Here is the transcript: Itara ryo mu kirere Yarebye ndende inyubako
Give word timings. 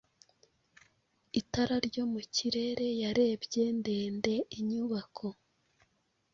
Itara 1.39 1.75
ryo 1.87 2.03
mu 2.11 2.21
kirere 2.35 2.87
Yarebye 3.03 3.63
ndende 3.79 4.33
inyubako 4.57 5.27